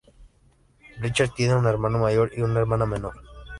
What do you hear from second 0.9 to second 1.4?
Richard